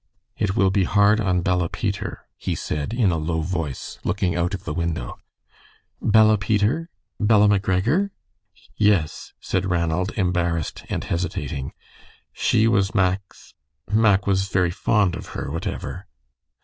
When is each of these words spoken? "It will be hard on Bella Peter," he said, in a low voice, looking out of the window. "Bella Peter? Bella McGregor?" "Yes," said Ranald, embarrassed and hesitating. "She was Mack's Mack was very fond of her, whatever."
"It 0.35 0.55
will 0.55 0.71
be 0.71 0.85
hard 0.85 1.21
on 1.21 1.41
Bella 1.43 1.69
Peter," 1.69 2.25
he 2.35 2.55
said, 2.55 2.91
in 2.91 3.11
a 3.11 3.17
low 3.19 3.41
voice, 3.41 3.99
looking 4.03 4.35
out 4.35 4.55
of 4.55 4.63
the 4.63 4.73
window. 4.73 5.19
"Bella 6.01 6.39
Peter? 6.39 6.89
Bella 7.19 7.47
McGregor?" 7.47 8.09
"Yes," 8.75 9.33
said 9.39 9.69
Ranald, 9.69 10.11
embarrassed 10.17 10.85
and 10.89 11.03
hesitating. 11.03 11.73
"She 12.33 12.67
was 12.67 12.95
Mack's 12.95 13.53
Mack 13.91 14.25
was 14.25 14.47
very 14.49 14.71
fond 14.71 15.13
of 15.15 15.27
her, 15.37 15.51
whatever." 15.51 16.07